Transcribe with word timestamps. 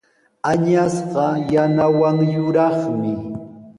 Añasqa 0.51 1.25
yanawan 1.53 2.17
yuraqmi. 2.33 3.13